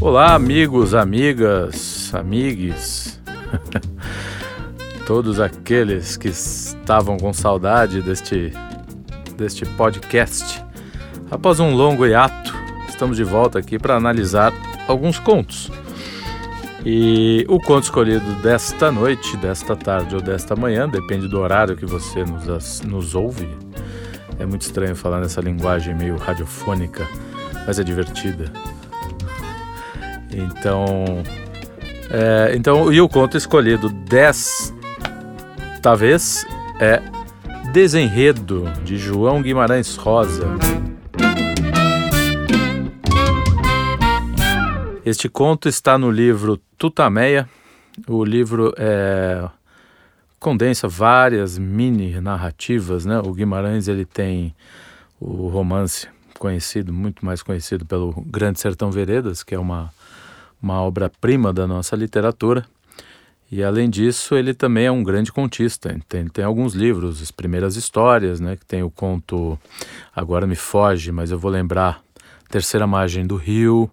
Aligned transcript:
Olá, 0.00 0.34
amigos, 0.34 0.94
amigas, 0.94 2.10
amigues, 2.14 3.20
todos 5.06 5.38
aqueles 5.38 6.16
que 6.16 6.28
estavam 6.28 7.18
com 7.18 7.34
saudade 7.34 8.00
deste, 8.00 8.50
deste 9.36 9.66
podcast. 9.66 10.64
Após 11.30 11.60
um 11.60 11.74
longo 11.74 12.06
hiato, 12.06 12.50
estamos 12.88 13.18
de 13.18 13.24
volta 13.24 13.58
aqui 13.58 13.78
para 13.78 13.94
analisar 13.94 14.54
alguns 14.88 15.18
contos. 15.18 15.70
E 16.82 17.44
o 17.46 17.60
conto 17.60 17.84
escolhido 17.84 18.32
desta 18.36 18.90
noite, 18.90 19.36
desta 19.36 19.76
tarde 19.76 20.14
ou 20.14 20.22
desta 20.22 20.56
manhã, 20.56 20.88
depende 20.88 21.28
do 21.28 21.38
horário 21.38 21.76
que 21.76 21.84
você 21.84 22.24
nos, 22.24 22.80
nos 22.80 23.14
ouve. 23.14 23.54
É 24.38 24.46
muito 24.46 24.62
estranho 24.62 24.96
falar 24.96 25.20
nessa 25.20 25.42
linguagem 25.42 25.94
meio 25.94 26.16
radiofônica, 26.16 27.06
mas 27.66 27.78
é 27.78 27.84
divertida. 27.84 28.50
Então, 30.32 31.22
é, 32.10 32.54
então 32.54 32.92
e 32.92 33.00
o 33.00 33.08
conto 33.08 33.36
escolhido 33.36 33.88
desta 33.88 34.74
vez 35.96 36.46
é 36.80 37.02
Desenredo 37.72 38.64
de 38.84 38.96
João 38.96 39.42
Guimarães 39.42 39.96
Rosa. 39.96 40.46
Este 45.04 45.28
conto 45.28 45.68
está 45.68 45.96
no 45.96 46.10
livro 46.10 46.60
Tutameia. 46.76 47.48
O 48.06 48.24
livro 48.24 48.72
é, 48.76 49.48
condensa 50.38 50.88
várias 50.88 51.58
mini 51.58 52.20
narrativas, 52.20 53.04
né? 53.04 53.18
O 53.18 53.32
Guimarães 53.32 53.88
ele 53.88 54.04
tem 54.04 54.54
o 55.20 55.48
romance 55.48 56.08
conhecido, 56.38 56.92
muito 56.92 57.24
mais 57.24 57.42
conhecido 57.42 57.84
pelo 57.84 58.12
Grande 58.26 58.58
Sertão 58.60 58.90
Veredas, 58.90 59.42
que 59.42 59.54
é 59.54 59.58
uma 59.58 59.92
uma 60.62 60.80
obra-prima 60.82 61.52
da 61.52 61.66
nossa 61.66 61.96
literatura. 61.96 62.66
E 63.50 63.64
além 63.64 63.90
disso, 63.90 64.36
ele 64.36 64.54
também 64.54 64.86
é 64.86 64.92
um 64.92 65.02
grande 65.02 65.32
contista. 65.32 65.98
Tem, 66.08 66.28
tem 66.28 66.44
alguns 66.44 66.74
livros, 66.74 67.20
as 67.20 67.32
primeiras 67.32 67.74
histórias, 67.74 68.38
né? 68.38 68.56
Que 68.56 68.64
tem 68.64 68.82
o 68.82 68.90
conto, 68.90 69.58
agora 70.14 70.46
me 70.46 70.54
foge, 70.54 71.10
mas 71.10 71.30
eu 71.30 71.38
vou 71.38 71.50
lembrar, 71.50 72.00
Terceira 72.48 72.86
Margem 72.86 73.26
do 73.26 73.36
Rio, 73.36 73.90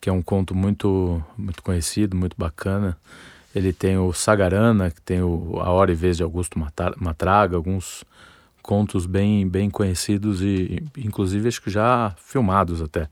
que 0.00 0.10
é 0.10 0.12
um 0.12 0.22
conto 0.22 0.54
muito, 0.54 1.22
muito 1.38 1.62
conhecido, 1.62 2.16
muito 2.16 2.34
bacana. 2.36 2.96
Ele 3.54 3.72
tem 3.72 3.96
o 3.96 4.12
Sagarana, 4.12 4.90
que 4.90 5.00
tem 5.00 5.22
o 5.22 5.60
A 5.60 5.70
Hora 5.70 5.92
e 5.92 5.94
Vez 5.94 6.16
de 6.16 6.24
Augusto 6.24 6.58
Matraga, 6.98 7.56
alguns 7.56 8.04
contos 8.60 9.06
bem, 9.06 9.46
bem 9.46 9.70
conhecidos 9.70 10.40
e 10.40 10.82
inclusive 10.96 11.46
acho 11.46 11.62
que 11.62 11.70
já 11.70 12.14
filmados 12.18 12.82
até. 12.82 13.08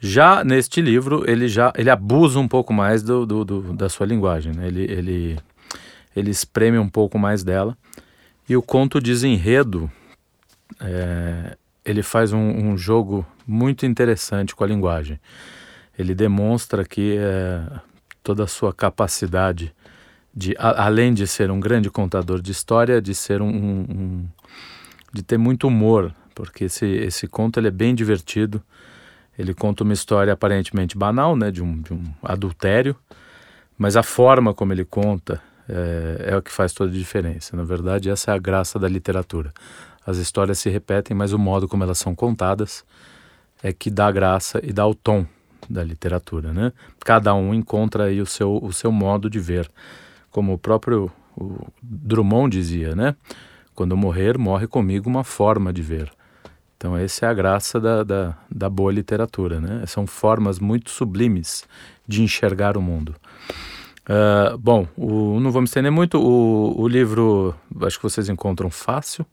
Já 0.00 0.44
neste 0.44 0.80
livro, 0.80 1.28
ele 1.28 1.48
já 1.48 1.72
ele 1.76 1.90
abusa 1.90 2.38
um 2.38 2.46
pouco 2.46 2.72
mais 2.72 3.02
do, 3.02 3.26
do, 3.26 3.44
do 3.44 3.72
da 3.72 3.88
sua 3.88 4.06
linguagem, 4.06 4.52
né? 4.52 4.68
ele, 4.68 4.82
ele, 4.84 5.38
ele 6.14 6.30
espreme 6.30 6.78
um 6.78 6.88
pouco 6.88 7.18
mais 7.18 7.42
dela. 7.42 7.76
E 8.48 8.56
o 8.56 8.62
conto 8.62 9.00
Desenredo, 9.00 9.90
é, 10.80 11.56
ele 11.84 12.02
faz 12.02 12.32
um, 12.32 12.38
um, 12.38 12.78
jogo 12.78 13.26
muito 13.46 13.84
interessante 13.84 14.54
com 14.54 14.64
a 14.64 14.66
linguagem. 14.66 15.20
Ele 15.98 16.14
demonstra 16.14 16.84
que 16.84 17.16
é, 17.18 17.62
toda 18.22 18.44
a 18.44 18.46
sua 18.46 18.72
capacidade 18.72 19.74
de, 20.34 20.54
a, 20.58 20.86
além 20.86 21.12
de 21.12 21.26
ser 21.26 21.50
um 21.50 21.58
grande 21.58 21.90
contador 21.90 22.40
de 22.40 22.52
história, 22.52 23.02
de 23.02 23.14
ser 23.14 23.42
um, 23.42 23.48
um 23.48 24.28
de 25.12 25.22
ter 25.22 25.38
muito 25.38 25.66
humor, 25.66 26.14
porque 26.34 26.64
esse, 26.64 26.86
esse 26.86 27.26
conto 27.26 27.58
ele 27.58 27.68
é 27.68 27.72
bem 27.72 27.94
divertido. 27.94 28.62
Ele 29.38 29.54
conta 29.54 29.84
uma 29.84 29.92
história 29.92 30.32
aparentemente 30.32 30.96
banal, 30.96 31.36
né, 31.36 31.50
de 31.50 31.62
um, 31.62 31.80
de 31.80 31.94
um 31.94 32.02
adultério, 32.22 32.96
mas 33.76 33.96
a 33.96 34.02
forma 34.02 34.52
como 34.52 34.72
ele 34.72 34.84
conta 34.84 35.40
é, 35.68 36.30
é, 36.30 36.36
o 36.36 36.42
que 36.42 36.50
faz 36.50 36.72
toda 36.72 36.90
a 36.90 36.94
diferença. 36.94 37.56
Na 37.56 37.62
verdade, 37.62 38.10
essa 38.10 38.32
é 38.32 38.34
a 38.34 38.38
graça 38.38 38.78
da 38.78 38.88
literatura. 38.88 39.52
As 40.04 40.16
histórias 40.16 40.58
se 40.58 40.68
repetem, 40.70 41.16
mas 41.16 41.32
o 41.32 41.38
modo 41.38 41.68
como 41.68 41.84
elas 41.84 41.98
são 41.98 42.14
contadas 42.14 42.84
é 43.62 43.72
que 43.72 43.90
dá 43.90 44.10
graça 44.10 44.60
e 44.62 44.72
dá 44.72 44.86
o 44.86 44.94
tom 44.94 45.26
da 45.68 45.84
literatura, 45.84 46.52
né? 46.52 46.72
Cada 47.04 47.34
um 47.34 47.52
encontra 47.52 48.04
aí 48.04 48.20
o 48.20 48.26
seu, 48.26 48.58
o 48.62 48.72
seu 48.72 48.90
modo 48.90 49.28
de 49.28 49.38
ver. 49.38 49.70
Como 50.30 50.54
o 50.54 50.58
próprio 50.58 51.10
o 51.36 51.66
Drummond 51.82 52.56
dizia, 52.56 52.96
né? 52.96 53.14
Quando 53.74 53.96
morrer, 53.96 54.38
morre 54.38 54.66
comigo 54.66 55.08
uma 55.08 55.22
forma 55.22 55.72
de 55.72 55.82
ver. 55.82 56.10
Então, 56.78 56.96
essa 56.96 57.26
é 57.26 57.28
a 57.28 57.34
graça 57.34 57.80
da, 57.80 58.04
da, 58.04 58.36
da, 58.48 58.70
boa 58.70 58.92
literatura, 58.92 59.60
né? 59.60 59.84
São 59.84 60.06
formas 60.06 60.60
muito 60.60 60.90
sublimes 60.90 61.64
de 62.06 62.22
enxergar 62.22 62.76
o 62.76 62.80
mundo. 62.80 63.16
Uh, 64.08 64.56
bom, 64.56 64.86
o, 64.96 65.40
não 65.40 65.50
vou 65.50 65.60
me 65.60 65.66
estender 65.66 65.90
muito. 65.90 66.18
O, 66.20 66.80
o, 66.80 66.86
livro, 66.86 67.52
acho 67.82 67.96
que 67.96 68.04
vocês 68.04 68.28
encontram 68.28 68.70
fácil. 68.70 69.26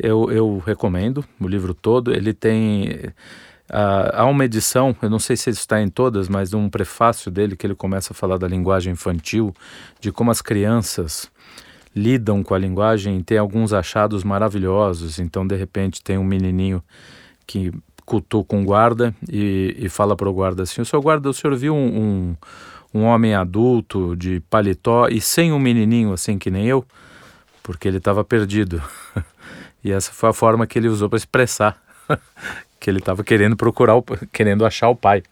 Eu, 0.00 0.32
eu 0.32 0.62
recomendo 0.64 1.22
o 1.38 1.46
livro 1.46 1.74
todo. 1.74 2.10
Ele 2.10 2.32
tem. 2.32 2.88
Uh, 3.68 4.08
há 4.14 4.24
uma 4.24 4.46
edição, 4.46 4.96
eu 5.02 5.10
não 5.10 5.18
sei 5.18 5.36
se 5.36 5.50
está 5.50 5.82
em 5.82 5.90
todas, 5.90 6.26
mas 6.26 6.54
um 6.54 6.70
prefácio 6.70 7.30
dele 7.30 7.54
que 7.54 7.66
ele 7.66 7.74
começa 7.74 8.14
a 8.14 8.16
falar 8.16 8.38
da 8.38 8.48
linguagem 8.48 8.94
infantil, 8.94 9.54
de 10.00 10.10
como 10.10 10.30
as 10.30 10.40
crianças 10.40 11.30
lidam 11.98 12.42
com 12.42 12.54
a 12.54 12.58
linguagem, 12.58 13.20
tem 13.22 13.38
alguns 13.38 13.72
achados 13.72 14.22
maravilhosos. 14.22 15.18
Então, 15.18 15.46
de 15.46 15.56
repente, 15.56 16.02
tem 16.02 16.16
um 16.16 16.24
menininho 16.24 16.82
que 17.46 17.72
cultou 18.06 18.44
com 18.44 18.62
o 18.62 18.64
guarda 18.64 19.14
e, 19.28 19.76
e 19.78 19.88
fala 19.88 20.16
para 20.16 20.28
o 20.28 20.32
guarda 20.32 20.62
assim: 20.62 20.80
O 20.80 20.84
senhor 20.84 21.02
guarda, 21.02 21.28
o 21.28 21.34
senhor 21.34 21.56
viu 21.56 21.74
um, 21.74 22.36
um, 22.94 23.00
um, 23.00 23.04
homem 23.04 23.34
adulto 23.34 24.16
de 24.16 24.40
paletó 24.48 25.08
e 25.08 25.20
sem 25.20 25.52
um 25.52 25.58
menininho 25.58 26.12
assim 26.12 26.38
que 26.38 26.50
nem 26.50 26.66
eu? 26.66 26.84
Porque 27.62 27.86
ele 27.86 27.98
estava 27.98 28.24
perdido. 28.24 28.82
e 29.84 29.92
essa 29.92 30.12
foi 30.12 30.30
a 30.30 30.32
forma 30.32 30.66
que 30.66 30.78
ele 30.78 30.88
usou 30.88 31.08
para 31.08 31.18
expressar 31.18 31.76
que 32.80 32.88
ele 32.88 32.98
estava 32.98 33.22
querendo 33.22 33.56
procurar, 33.56 33.96
o, 33.96 34.02
querendo 34.32 34.64
achar 34.64 34.88
o 34.88 34.96
pai. 34.96 35.22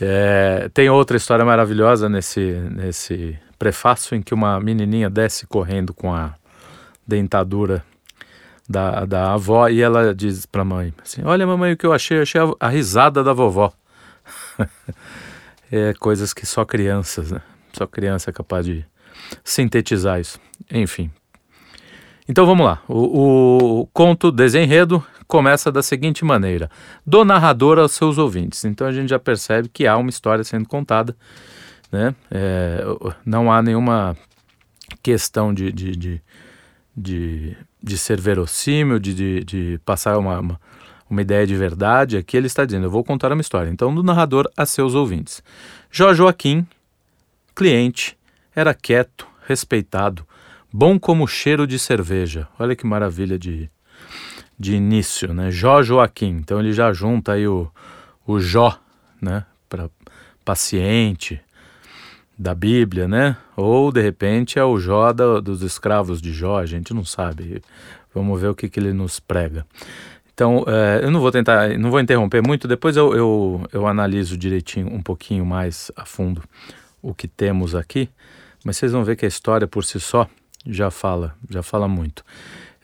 É, 0.00 0.68
tem 0.74 0.90
outra 0.90 1.16
história 1.16 1.44
maravilhosa 1.44 2.08
nesse, 2.08 2.40
nesse 2.70 3.38
prefácio 3.64 4.14
em 4.14 4.20
que 4.20 4.34
uma 4.34 4.60
menininha 4.60 5.08
desce 5.08 5.46
correndo 5.46 5.94
com 5.94 6.12
a 6.12 6.34
dentadura 7.06 7.82
da, 8.68 9.06
da 9.06 9.32
avó 9.32 9.68
e 9.68 9.80
ela 9.80 10.14
diz 10.14 10.44
para 10.44 10.60
a 10.60 10.64
mãe 10.66 10.92
assim: 11.02 11.22
Olha, 11.24 11.46
mamãe, 11.46 11.72
o 11.72 11.76
que 11.76 11.86
eu 11.86 11.92
achei? 11.94 12.20
Achei 12.20 12.38
a, 12.38 12.50
a 12.60 12.68
risada 12.68 13.24
da 13.24 13.32
vovó. 13.32 13.72
é 15.72 15.94
coisas 15.94 16.34
que 16.34 16.44
só 16.44 16.62
crianças, 16.66 17.30
né? 17.30 17.40
Só 17.72 17.86
criança 17.86 18.28
é 18.28 18.32
capaz 18.34 18.66
de 18.66 18.84
sintetizar 19.42 20.20
isso. 20.20 20.38
Enfim. 20.70 21.10
Então 22.28 22.44
vamos 22.44 22.66
lá. 22.66 22.82
O, 22.86 23.80
o 23.80 23.86
conto 23.86 24.30
Desenredo 24.30 25.02
começa 25.26 25.72
da 25.72 25.82
seguinte 25.82 26.22
maneira: 26.22 26.70
do 27.06 27.24
narrador 27.24 27.78
aos 27.78 27.92
seus 27.92 28.18
ouvintes. 28.18 28.62
Então 28.66 28.86
a 28.86 28.92
gente 28.92 29.08
já 29.08 29.18
percebe 29.18 29.70
que 29.70 29.86
há 29.86 29.96
uma 29.96 30.10
história 30.10 30.44
sendo 30.44 30.68
contada 30.68 31.16
né? 31.94 32.14
É, 32.28 32.84
não 33.24 33.52
há 33.52 33.62
nenhuma 33.62 34.16
questão 35.00 35.54
de, 35.54 35.70
de, 35.70 35.92
de, 35.92 36.22
de, 36.96 37.56
de 37.80 37.98
ser 37.98 38.20
verossímil, 38.20 38.98
de, 38.98 39.14
de, 39.14 39.44
de 39.44 39.80
passar 39.84 40.18
uma, 40.18 40.40
uma, 40.40 40.60
uma, 41.08 41.22
ideia 41.22 41.46
de 41.46 41.54
verdade. 41.54 42.16
Aqui 42.16 42.36
ele 42.36 42.48
está 42.48 42.64
dizendo: 42.64 42.86
eu 42.86 42.90
vou 42.90 43.04
contar 43.04 43.30
uma 43.30 43.40
história. 43.40 43.70
Então, 43.70 43.94
do 43.94 44.02
narrador 44.02 44.50
a 44.56 44.66
seus 44.66 44.94
ouvintes. 44.94 45.40
Jó 45.88 46.12
Joaquim, 46.12 46.66
cliente, 47.54 48.18
era 48.56 48.74
quieto, 48.74 49.28
respeitado, 49.46 50.26
bom 50.72 50.98
como 50.98 51.28
cheiro 51.28 51.64
de 51.64 51.78
cerveja. 51.78 52.48
Olha 52.58 52.74
que 52.74 52.84
maravilha 52.84 53.38
de, 53.38 53.70
de 54.58 54.74
início, 54.74 55.32
né? 55.32 55.48
Jó 55.52 55.80
Joaquim. 55.80 56.38
Então 56.40 56.58
ele 56.58 56.72
já 56.72 56.92
junta 56.92 57.34
aí 57.34 57.46
o, 57.46 57.70
o 58.26 58.40
Jó, 58.40 58.76
né? 59.22 59.46
Para 59.68 59.88
paciente, 60.44 61.40
da 62.38 62.54
Bíblia, 62.54 63.06
né? 63.06 63.36
Ou 63.56 63.92
de 63.92 64.00
repente 64.00 64.58
é 64.58 64.64
o 64.64 64.78
Jó 64.78 65.12
da, 65.12 65.40
dos 65.40 65.62
escravos 65.62 66.20
de 66.20 66.32
Jó, 66.32 66.58
a 66.58 66.66
gente 66.66 66.92
não 66.92 67.04
sabe. 67.04 67.62
Vamos 68.14 68.40
ver 68.40 68.48
o 68.48 68.54
que, 68.54 68.68
que 68.68 68.78
ele 68.78 68.92
nos 68.92 69.18
prega. 69.20 69.66
Então, 70.32 70.64
é, 70.66 71.04
eu 71.04 71.10
não 71.10 71.20
vou 71.20 71.30
tentar, 71.30 71.78
não 71.78 71.90
vou 71.90 72.00
interromper 72.00 72.42
muito, 72.42 72.66
depois 72.66 72.96
eu, 72.96 73.14
eu, 73.14 73.66
eu 73.72 73.86
analiso 73.86 74.36
direitinho, 74.36 74.92
um 74.92 75.00
pouquinho 75.00 75.46
mais 75.46 75.92
a 75.94 76.04
fundo 76.04 76.42
o 77.00 77.14
que 77.14 77.28
temos 77.28 77.74
aqui, 77.74 78.08
mas 78.64 78.76
vocês 78.76 78.90
vão 78.90 79.04
ver 79.04 79.14
que 79.14 79.24
a 79.24 79.28
história 79.28 79.68
por 79.68 79.84
si 79.84 80.00
só 80.00 80.28
já 80.66 80.90
fala, 80.90 81.36
já 81.48 81.62
fala 81.62 81.86
muito. 81.86 82.24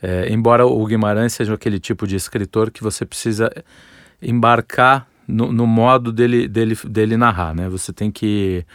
É, 0.01 0.31
embora 0.31 0.65
o 0.65 0.85
Guimarães 0.85 1.33
seja 1.33 1.53
aquele 1.53 1.79
tipo 1.79 2.07
de 2.07 2.15
escritor 2.15 2.71
que 2.71 2.81
você 2.81 3.05
precisa 3.05 3.51
embarcar 4.21 5.07
no, 5.27 5.51
no 5.51 5.67
modo 5.67 6.11
dele, 6.11 6.47
dele, 6.47 6.77
dele 6.87 7.17
narrar, 7.17 7.53
né? 7.53 7.67
Você 7.69 7.91
tem 7.91 8.11
que 8.11 8.65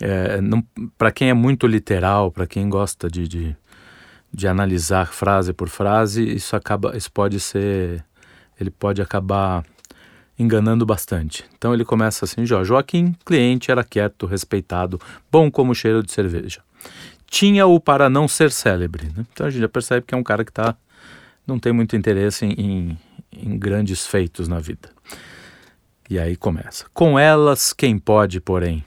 é, 0.00 0.38
para 0.96 1.12
quem 1.12 1.28
é 1.28 1.34
muito 1.34 1.66
literal, 1.66 2.30
para 2.30 2.46
quem 2.46 2.68
gosta 2.68 3.08
de, 3.10 3.28
de, 3.28 3.56
de, 4.32 4.48
analisar 4.48 5.12
frase 5.12 5.52
por 5.52 5.68
frase, 5.68 6.24
isso 6.24 6.56
acaba, 6.56 6.96
isso 6.96 7.12
pode 7.12 7.38
ser, 7.38 8.04
ele 8.58 8.70
pode 8.70 9.02
acabar 9.02 9.64
enganando 10.38 10.86
bastante. 10.86 11.44
Então 11.56 11.74
ele 11.74 11.84
começa 11.84 12.24
assim: 12.24 12.46
Jó, 12.46 12.64
Joaquim, 12.64 13.14
cliente, 13.24 13.70
era 13.70 13.84
quieto, 13.84 14.26
respeitado, 14.26 14.98
bom 15.30 15.50
como 15.50 15.74
cheiro 15.74 16.02
de 16.02 16.10
cerveja. 16.10 16.62
Tinha-o 17.26 17.78
para 17.78 18.08
não 18.08 18.26
ser 18.26 18.50
célebre. 18.50 19.04
Né? 19.14 19.24
Então 19.32 19.46
a 19.46 19.50
gente 19.50 19.60
já 19.60 19.68
percebe 19.68 20.06
que 20.06 20.14
é 20.14 20.18
um 20.18 20.22
cara 20.22 20.44
que 20.44 20.52
tá, 20.52 20.74
não 21.46 21.58
tem 21.58 21.72
muito 21.72 21.94
interesse 21.94 22.44
em, 22.46 22.52
em, 22.52 22.98
em 23.32 23.58
grandes 23.58 24.06
feitos 24.06 24.48
na 24.48 24.58
vida. 24.58 24.88
E 26.08 26.18
aí 26.18 26.36
começa: 26.36 26.86
Com 26.94 27.18
elas, 27.18 27.74
quem 27.74 27.98
pode, 27.98 28.40
porém? 28.40 28.84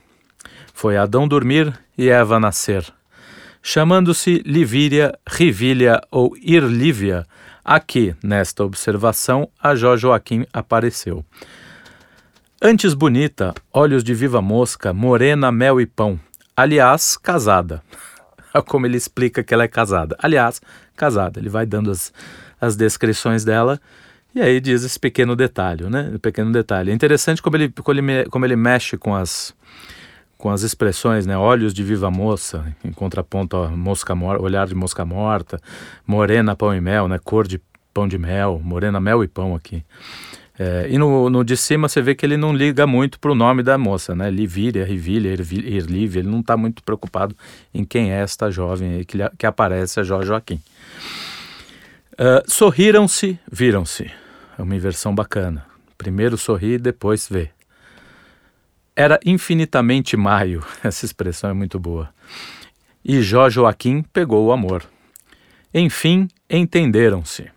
Foi 0.76 0.96
Adão 0.96 1.26
dormir 1.26 1.72
e 1.96 2.10
Eva 2.10 2.40
nascer. 2.40 2.84
Chamando-se 3.62 4.42
Livíria, 4.44 5.16
Rivília 5.26 6.02
ou 6.10 6.36
Irlívia, 6.36 7.24
aqui, 7.64 8.14
nesta 8.22 8.64
observação, 8.64 9.48
a 9.62 9.76
Jó 9.76 9.96
Joaquim 9.96 10.44
apareceu. 10.52 11.24
Antes 12.60 12.92
bonita, 12.92 13.54
olhos 13.72 14.02
de 14.02 14.12
viva 14.12 14.42
mosca, 14.42 14.92
morena, 14.92 15.52
mel 15.52 15.80
e 15.80 15.86
pão. 15.86 16.18
Aliás, 16.56 17.16
casada. 17.16 17.80
Como 18.66 18.84
ele 18.84 18.96
explica 18.96 19.44
que 19.44 19.54
ela 19.54 19.62
é 19.62 19.68
casada. 19.68 20.16
Aliás, 20.18 20.60
casada. 20.96 21.38
Ele 21.38 21.48
vai 21.48 21.64
dando 21.64 21.92
as, 21.92 22.12
as 22.60 22.74
descrições 22.74 23.44
dela 23.44 23.80
e 24.34 24.40
aí 24.42 24.60
diz 24.60 24.82
esse 24.82 24.98
pequeno 24.98 25.36
detalhe, 25.36 25.88
né? 25.88 26.18
Pequeno 26.20 26.50
detalhe. 26.50 26.90
É 26.90 26.94
interessante 26.94 27.40
como 27.40 27.56
ele, 27.56 27.68
como 27.68 28.00
ele, 28.00 28.24
como 28.28 28.44
ele 28.44 28.56
mexe 28.56 28.96
com 28.96 29.14
as, 29.14 29.54
com 30.44 30.50
as 30.50 30.60
expressões, 30.60 31.24
né? 31.24 31.38
Olhos 31.38 31.72
de 31.72 31.82
viva 31.82 32.10
moça, 32.10 32.76
em 32.84 32.92
contraponto 32.92 33.56
a 33.56 33.70
mosca 33.70 34.14
olhar 34.38 34.66
de 34.66 34.74
mosca 34.74 35.02
morta, 35.02 35.58
morena 36.06 36.54
pão 36.54 36.74
e 36.74 36.82
mel, 36.82 37.08
né? 37.08 37.18
Cor 37.18 37.48
de 37.48 37.58
pão 37.94 38.06
de 38.06 38.18
mel, 38.18 38.60
morena 38.62 39.00
mel 39.00 39.24
e 39.24 39.26
pão 39.26 39.54
aqui. 39.54 39.82
É, 40.58 40.86
e 40.90 40.98
no, 40.98 41.30
no, 41.30 41.42
de 41.42 41.56
cima 41.56 41.88
você 41.88 42.02
vê 42.02 42.14
que 42.14 42.26
ele 42.26 42.36
não 42.36 42.52
liga 42.52 42.86
muito 42.86 43.18
para 43.18 43.32
o 43.32 43.34
nome 43.34 43.62
da 43.62 43.78
moça, 43.78 44.14
né? 44.14 44.30
Livíria, 44.30 44.84
Rivília, 44.84 45.32
Irlívia, 45.32 46.20
ele 46.20 46.28
não 46.28 46.40
está 46.40 46.58
muito 46.58 46.82
preocupado 46.82 47.34
em 47.72 47.82
quem 47.82 48.12
é 48.12 48.20
esta 48.20 48.50
jovem 48.50 48.96
aí 48.96 49.04
que, 49.06 49.16
que 49.38 49.46
aparece, 49.46 49.98
a 49.98 50.02
Jó 50.02 50.20
Joaquim. 50.20 50.60
Uh, 52.20 52.44
Sorriram-se, 52.46 53.38
viram-se. 53.50 54.10
É 54.58 54.62
uma 54.62 54.76
inversão 54.76 55.14
bacana. 55.14 55.64
Primeiro 55.96 56.36
sorri, 56.36 56.76
depois 56.76 57.26
vê. 57.30 57.48
Era 58.96 59.18
infinitamente 59.24 60.16
maio, 60.16 60.64
essa 60.82 61.04
expressão 61.04 61.50
é 61.50 61.52
muito 61.52 61.78
boa. 61.78 62.08
E 63.04 63.20
Jó 63.20 63.50
Joaquim 63.50 64.02
pegou 64.02 64.46
o 64.46 64.52
amor. 64.52 64.84
Enfim, 65.72 66.28
entenderam-se. 66.48 67.50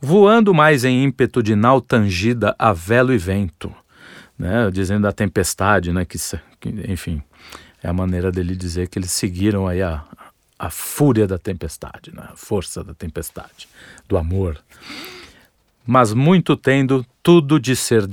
Voando 0.00 0.52
mais 0.52 0.84
em 0.84 1.04
ímpeto 1.04 1.42
de 1.42 1.54
nau 1.54 1.80
tangida 1.80 2.54
a 2.58 2.72
velo 2.72 3.12
e 3.14 3.18
vento, 3.18 3.74
né, 4.38 4.70
dizendo 4.70 5.02
da 5.02 5.12
tempestade, 5.12 5.92
né, 5.92 6.04
que, 6.04 6.18
que, 6.60 6.68
enfim, 6.92 7.22
é 7.82 7.88
a 7.88 7.92
maneira 7.92 8.30
dele 8.30 8.54
dizer 8.54 8.88
que 8.88 8.98
eles 8.98 9.10
seguiram 9.10 9.66
aí 9.66 9.80
a, 9.80 10.04
a 10.58 10.68
fúria 10.68 11.26
da 11.26 11.38
tempestade, 11.38 12.14
né, 12.14 12.28
a 12.30 12.36
força 12.36 12.84
da 12.84 12.92
tempestade, 12.92 13.68
do 14.06 14.18
amor 14.18 14.62
mas 15.86 16.12
muito 16.12 16.56
tendo 16.56 17.06
tudo 17.22 17.60
de 17.60 17.76
ser 17.76 18.08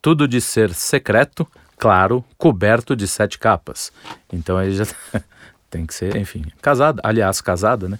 tudo 0.00 0.26
de 0.26 0.40
ser 0.40 0.72
secreto, 0.72 1.46
claro, 1.78 2.24
coberto 2.36 2.96
de 2.96 3.06
sete 3.06 3.38
capas. 3.38 3.92
Então 4.32 4.56
aí 4.56 4.72
já 4.72 4.84
tem 5.70 5.86
que 5.86 5.94
ser, 5.94 6.16
enfim, 6.16 6.44
casada, 6.60 7.00
aliás, 7.04 7.40
casada, 7.40 7.88
né? 7.88 7.98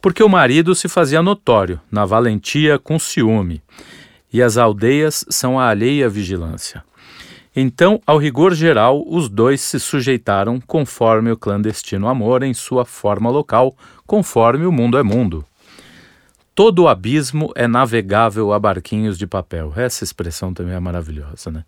Porque 0.00 0.22
o 0.22 0.28
marido 0.28 0.74
se 0.74 0.88
fazia 0.88 1.22
notório 1.22 1.80
na 1.90 2.04
valentia 2.04 2.78
com 2.78 2.98
ciúme, 2.98 3.62
e 4.32 4.42
as 4.42 4.56
aldeias 4.56 5.24
são 5.28 5.60
a 5.60 5.68
alheia 5.68 6.08
vigilância. 6.08 6.82
Então, 7.54 8.00
ao 8.06 8.16
rigor 8.16 8.54
geral, 8.54 9.04
os 9.06 9.28
dois 9.28 9.60
se 9.60 9.78
sujeitaram 9.78 10.58
conforme 10.58 11.30
o 11.30 11.36
clandestino 11.36 12.08
amor 12.08 12.42
em 12.42 12.54
sua 12.54 12.84
forma 12.84 13.28
local, 13.28 13.76
conforme 14.06 14.64
o 14.64 14.72
mundo 14.72 14.96
é 14.96 15.02
mundo. 15.02 15.44
Todo 16.54 16.80
o 16.80 16.88
abismo 16.88 17.52
é 17.54 17.68
navegável 17.68 18.52
a 18.52 18.58
barquinhos 18.58 19.18
de 19.18 19.26
papel. 19.26 19.72
Essa 19.76 20.02
expressão 20.02 20.52
também 20.54 20.74
é 20.74 20.80
maravilhosa, 20.80 21.50
né? 21.50 21.64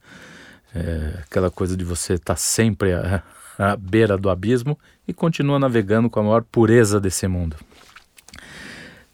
É 0.74 1.20
aquela 1.22 1.50
coisa 1.50 1.76
de 1.76 1.84
você 1.84 2.14
estar 2.14 2.34
tá 2.34 2.36
sempre 2.36 2.92
à, 2.92 3.22
à 3.58 3.76
beira 3.76 4.18
do 4.18 4.28
abismo 4.28 4.78
e 5.06 5.12
continua 5.12 5.58
navegando 5.58 6.10
com 6.10 6.20
a 6.20 6.22
maior 6.22 6.42
pureza 6.42 7.00
desse 7.00 7.26
mundo. 7.28 7.56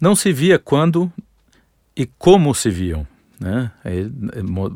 Não 0.00 0.14
se 0.14 0.32
via 0.32 0.58
quando 0.58 1.12
e 1.94 2.06
como 2.06 2.54
se 2.54 2.70
viam, 2.70 3.06
né? 3.38 3.70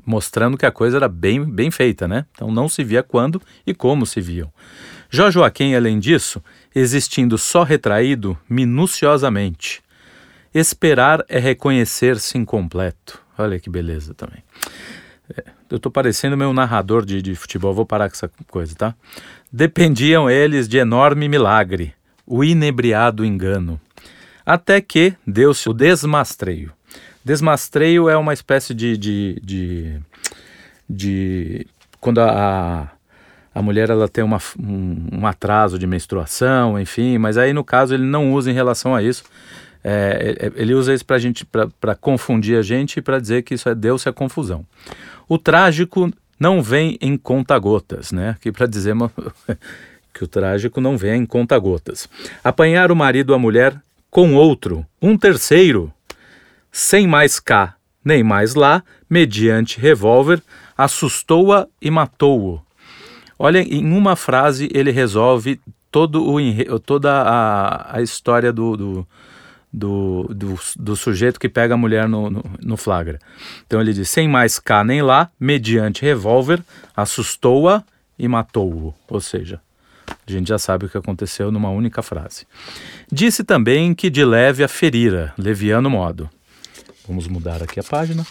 mostrando 0.04 0.58
que 0.58 0.66
a 0.66 0.70
coisa 0.70 0.98
era 0.98 1.08
bem, 1.08 1.44
bem 1.44 1.70
feita, 1.70 2.06
né? 2.06 2.26
Então 2.32 2.50
não 2.50 2.68
se 2.68 2.84
via 2.84 3.02
quando 3.02 3.40
e 3.66 3.72
como 3.72 4.04
se 4.04 4.20
viam. 4.20 4.52
Jó 5.08 5.30
Joaquim, 5.30 5.74
além 5.74 5.98
disso, 5.98 6.42
existindo 6.74 7.38
só 7.38 7.62
retraído 7.62 8.36
minuciosamente, 8.48 9.82
Esperar 10.54 11.24
é 11.28 11.40
reconhecer-se 11.40 12.38
incompleto. 12.38 13.20
Olha 13.36 13.58
que 13.58 13.68
beleza 13.68 14.14
também. 14.14 14.40
É, 15.28 15.44
eu 15.70 15.76
estou 15.76 15.90
parecendo 15.90 16.36
meu 16.36 16.52
narrador 16.52 17.04
de, 17.04 17.22
de 17.22 17.34
futebol, 17.34 17.72
vou 17.72 17.86
parar 17.86 18.08
com 18.08 18.14
essa 18.14 18.30
coisa, 18.48 18.74
tá? 18.74 18.94
Dependiam 19.52 20.28
eles 20.28 20.68
de 20.68 20.78
enorme 20.78 21.28
milagre, 21.28 21.94
o 22.26 22.44
inebriado 22.44 23.24
engano. 23.24 23.80
Até 24.44 24.80
que 24.80 25.14
deu-se 25.26 25.68
o 25.68 25.72
desmastreio. 25.72 26.72
Desmastreio 27.24 28.08
é 28.08 28.16
uma 28.16 28.34
espécie 28.34 28.74
de. 28.74 28.98
de, 28.98 29.40
de, 29.42 30.00
de 30.88 31.66
quando 31.98 32.20
a, 32.20 32.90
a 33.54 33.62
mulher 33.62 33.88
ela 33.88 34.06
tem 34.06 34.22
uma, 34.22 34.38
um, 34.58 35.20
um 35.20 35.26
atraso 35.26 35.78
de 35.78 35.86
menstruação, 35.86 36.78
enfim, 36.78 37.16
mas 37.16 37.38
aí 37.38 37.54
no 37.54 37.64
caso 37.64 37.94
ele 37.94 38.04
não 38.04 38.34
usa 38.34 38.50
em 38.50 38.54
relação 38.54 38.94
a 38.94 39.02
isso 39.02 39.24
é, 39.84 40.34
é, 40.40 40.52
ele 40.56 40.72
usa 40.72 40.94
isso 40.94 41.04
para 41.04 41.18
gente, 41.18 41.44
para 41.44 41.94
confundir 41.94 42.58
a 42.58 42.62
gente 42.62 42.96
e 42.96 43.02
para 43.02 43.20
dizer 43.20 43.42
que 43.42 43.52
isso 43.52 43.68
é 43.68 43.74
deu-se 43.74 44.08
a 44.08 44.12
confusão. 44.12 44.64
O 45.28 45.38
trágico 45.38 46.10
não 46.38 46.62
vem 46.62 46.98
em 47.00 47.16
conta-gotas, 47.16 48.12
né? 48.12 48.30
Aqui 48.30 48.52
para 48.52 48.66
dizer 48.66 48.94
que 50.12 50.24
o 50.24 50.28
trágico 50.28 50.80
não 50.80 50.96
vem 50.96 51.22
em 51.22 51.26
conta-gotas. 51.26 52.08
Apanhar 52.42 52.90
o 52.90 52.96
marido 52.96 53.30
ou 53.30 53.36
a 53.36 53.38
mulher 53.38 53.80
com 54.10 54.34
outro, 54.34 54.86
um 55.02 55.16
terceiro, 55.16 55.92
sem 56.70 57.06
mais 57.06 57.40
cá 57.40 57.76
nem 58.04 58.22
mais 58.22 58.54
lá, 58.54 58.84
mediante 59.08 59.80
revólver, 59.80 60.42
assustou-a 60.76 61.66
e 61.80 61.90
matou-o. 61.90 62.60
Olha, 63.38 63.60
em 63.60 63.84
uma 63.92 64.14
frase 64.14 64.68
ele 64.72 64.90
resolve 64.90 65.58
todo 65.90 66.22
o, 66.22 66.78
toda 66.78 67.22
a, 67.22 67.96
a 67.96 68.02
história 68.02 68.52
do, 68.52 68.76
do 68.76 69.06
do, 69.74 70.28
do, 70.32 70.58
do, 70.76 70.94
sujeito 70.94 71.40
que 71.40 71.48
pega 71.48 71.74
a 71.74 71.76
mulher 71.76 72.08
no, 72.08 72.30
no, 72.30 72.44
no, 72.62 72.76
flagra. 72.76 73.18
Então 73.66 73.80
ele 73.80 73.92
diz: 73.92 74.08
sem 74.08 74.28
mais 74.28 74.60
cá 74.60 74.84
nem 74.84 75.02
lá, 75.02 75.28
mediante 75.38 76.02
revólver, 76.02 76.62
assustou-a 76.96 77.82
e 78.16 78.28
matou-o. 78.28 78.94
Ou 79.08 79.20
seja, 79.20 79.60
a 80.06 80.30
gente 80.30 80.48
já 80.48 80.58
sabe 80.58 80.86
o 80.86 80.88
que 80.88 80.96
aconteceu 80.96 81.50
numa 81.50 81.70
única 81.70 82.02
frase. 82.02 82.46
Disse 83.10 83.42
também 83.42 83.94
que 83.94 84.08
de 84.08 84.24
leve 84.24 84.62
a 84.62 84.68
ferira, 84.68 85.34
leviano 85.36 85.90
modo. 85.90 86.30
Vamos 87.08 87.26
mudar 87.26 87.60
aqui 87.60 87.80
a 87.80 87.82
página. 87.84 88.24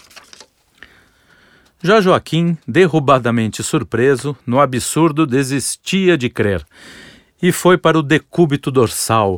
Já 1.81 1.99
Joaquim, 1.99 2.57
derrubadamente 2.65 3.61
surpreso, 3.61 4.37
no 4.47 4.61
absurdo 4.61 5.27
desistia 5.27 6.17
de 6.17 6.29
crer 6.29 6.65
e 7.43 7.51
foi 7.51 7.77
para 7.77 7.99
o 7.99 8.01
decúbito 8.01 8.71
dorsal, 8.71 9.37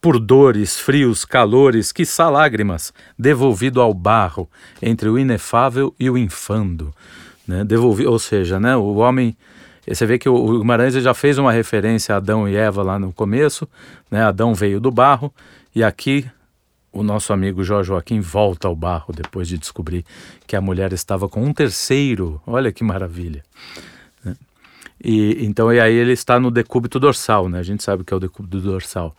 por 0.00 0.18
dores, 0.18 0.78
frios, 0.78 1.24
calores, 1.24 1.92
quiçá 1.92 2.30
lágrimas, 2.30 2.92
devolvido 3.18 3.80
ao 3.80 3.92
barro, 3.92 4.48
entre 4.80 5.08
o 5.08 5.18
inefável 5.18 5.94
e 6.00 6.08
o 6.08 6.16
infando. 6.16 6.94
Né? 7.46 7.64
Devolvi, 7.64 8.06
ou 8.06 8.18
seja, 8.18 8.58
né, 8.58 8.76
o 8.76 8.94
homem. 8.96 9.36
Você 9.86 10.06
vê 10.06 10.18
que 10.18 10.28
o 10.28 10.58
Guimarães 10.58 10.94
já 10.94 11.12
fez 11.12 11.36
uma 11.36 11.52
referência 11.52 12.14
a 12.14 12.18
Adão 12.18 12.48
e 12.48 12.54
Eva 12.54 12.82
lá 12.82 12.98
no 12.98 13.12
começo, 13.12 13.68
né? 14.10 14.22
Adão 14.22 14.54
veio 14.54 14.78
do 14.78 14.90
barro, 14.90 15.32
e 15.74 15.82
aqui 15.82 16.30
o 16.92 17.02
nosso 17.02 17.32
amigo 17.32 17.64
Jorge 17.64 17.88
Joaquim 17.88 18.20
volta 18.20 18.68
ao 18.68 18.76
barro 18.76 19.12
depois 19.12 19.48
de 19.48 19.58
descobrir 19.58 20.04
que 20.46 20.54
a 20.54 20.60
mulher 20.60 20.92
estava 20.92 21.28
com 21.28 21.42
um 21.42 21.52
terceiro. 21.52 22.40
Olha 22.46 22.70
que 22.70 22.84
maravilha. 22.84 23.42
Né? 24.22 24.36
E, 25.02 25.44
então, 25.44 25.72
e 25.72 25.80
aí 25.80 25.94
ele 25.94 26.12
está 26.12 26.38
no 26.38 26.50
decúbito 26.50 27.00
dorsal, 27.00 27.48
né? 27.48 27.58
A 27.58 27.64
gente 27.64 27.82
sabe 27.82 28.02
o 28.02 28.04
que 28.04 28.14
é 28.14 28.16
o 28.16 28.20
decúbito 28.20 28.60
dorsal 28.60 29.16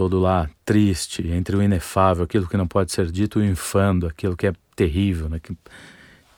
todo 0.00 0.18
lá 0.18 0.48
triste, 0.64 1.28
entre 1.28 1.54
o 1.54 1.62
inefável, 1.62 2.24
aquilo 2.24 2.46
que 2.46 2.56
não 2.56 2.66
pode 2.66 2.90
ser 2.90 3.10
dito, 3.10 3.38
o 3.38 3.44
infando, 3.44 4.06
aquilo 4.06 4.34
que 4.34 4.46
é 4.46 4.52
terrível, 4.74 5.28
né? 5.28 5.38
que, 5.38 5.54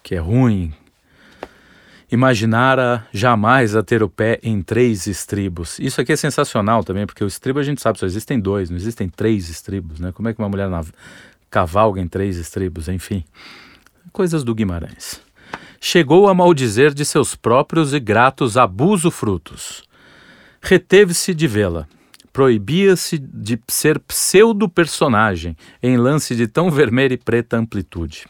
que 0.02 0.16
é 0.16 0.18
ruim. 0.18 0.72
Imaginara 2.10 3.06
jamais 3.12 3.76
a 3.76 3.82
ter 3.84 4.02
o 4.02 4.08
pé 4.08 4.40
em 4.42 4.60
três 4.62 5.06
estribos. 5.06 5.78
Isso 5.78 6.00
aqui 6.00 6.12
é 6.12 6.16
sensacional 6.16 6.82
também, 6.82 7.06
porque 7.06 7.22
o 7.22 7.26
estribo 7.28 7.60
a 7.60 7.62
gente 7.62 7.80
sabe, 7.80 8.00
só 8.00 8.04
existem 8.04 8.40
dois, 8.40 8.68
não 8.68 8.76
existem 8.76 9.08
três 9.08 9.48
estribos, 9.48 10.00
né? 10.00 10.10
Como 10.10 10.28
é 10.28 10.34
que 10.34 10.40
uma 10.40 10.48
mulher 10.48 10.68
cavalga 11.48 12.00
em 12.00 12.08
três 12.08 12.38
estribos, 12.38 12.88
enfim. 12.88 13.22
Coisas 14.12 14.42
do 14.42 14.56
Guimarães. 14.56 15.20
chegou 15.80 16.26
a 16.28 16.34
maldizer 16.34 16.92
de 16.92 17.04
seus 17.04 17.36
próprios 17.36 17.94
e 17.94 18.00
gratos 18.00 18.56
abuso 18.56 19.08
frutos. 19.08 19.84
Reteve-se 20.60 21.32
de 21.32 21.46
vê-la. 21.46 21.86
Proibia-se 22.32 23.18
de 23.18 23.60
ser 23.68 23.98
pseudo-personagem 23.98 25.56
em 25.82 25.96
lance 25.96 26.34
de 26.34 26.46
tão 26.46 26.70
vermelha 26.70 27.14
e 27.14 27.18
preta 27.18 27.56
amplitude. 27.56 28.26